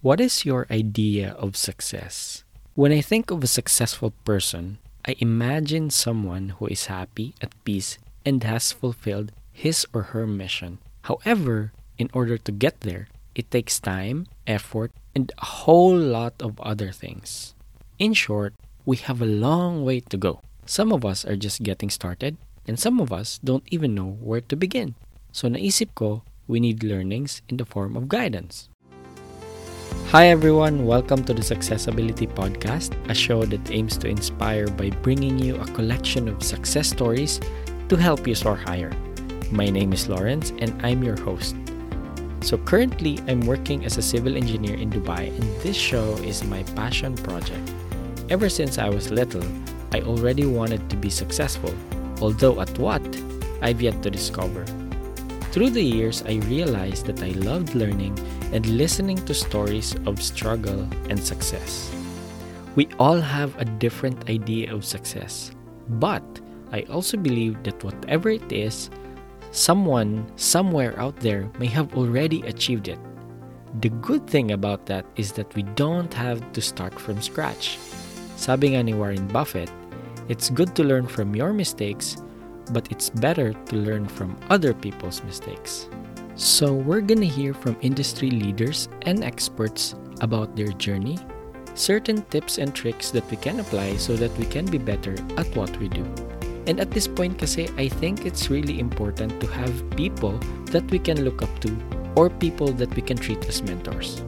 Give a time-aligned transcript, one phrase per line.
[0.00, 2.42] What is your idea of success?
[2.72, 7.98] When I think of a successful person, I imagine someone who is happy, at peace,
[8.24, 10.78] and has fulfilled his or her mission.
[11.04, 16.56] However, in order to get there, it takes time, effort, and a whole lot of
[16.64, 17.52] other things.
[17.98, 18.54] In short,
[18.86, 20.40] we have a long way to go.
[20.64, 24.40] Some of us are just getting started, and some of us don't even know where
[24.48, 24.94] to begin.
[25.30, 28.69] So naisip ko, we need learnings in the form of guidance.
[30.10, 35.38] Hi everyone, welcome to the Successability Podcast, a show that aims to inspire by bringing
[35.38, 37.38] you a collection of success stories
[37.88, 38.90] to help you soar higher.
[39.52, 41.54] My name is Laurence and I'm your host.
[42.40, 46.64] So currently, I'm working as a civil engineer in Dubai, and this show is my
[46.74, 47.70] passion project.
[48.30, 49.46] Ever since I was little,
[49.92, 51.72] I already wanted to be successful,
[52.20, 53.06] although at what,
[53.62, 54.66] I've yet to discover.
[55.50, 58.14] Through the years, I realized that I loved learning
[58.52, 61.90] and listening to stories of struggle and success.
[62.76, 65.50] We all have a different idea of success,
[65.98, 66.22] but
[66.70, 68.90] I also believe that whatever it is,
[69.50, 73.00] someone somewhere out there may have already achieved it.
[73.80, 77.76] The good thing about that is that we don't have to start from scratch.
[78.36, 79.70] Sabi ni Warren Buffett,
[80.28, 82.22] it's good to learn from your mistakes,
[82.72, 85.88] but it's better to learn from other people's mistakes.
[86.36, 91.18] So, we're gonna hear from industry leaders and experts about their journey,
[91.74, 95.54] certain tips and tricks that we can apply so that we can be better at
[95.56, 96.04] what we do.
[96.66, 100.38] And at this point kasi, I think it's really important to have people
[100.70, 101.72] that we can look up to
[102.14, 104.22] or people that we can treat as mentors.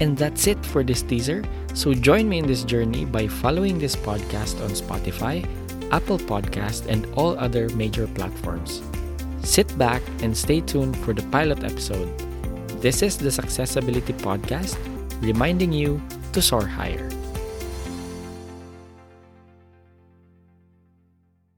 [0.00, 1.44] And that's it for this teaser.
[1.74, 5.46] So join me in this journey by following this podcast on Spotify,
[5.92, 8.82] Apple Podcast, and all other major platforms.
[9.42, 12.08] Sit back and stay tuned for the pilot episode.
[12.80, 14.76] This is the Successability Podcast,
[15.20, 16.00] reminding you
[16.32, 17.10] to soar higher.